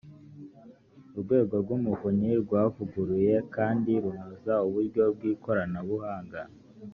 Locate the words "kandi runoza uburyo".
3.55-5.03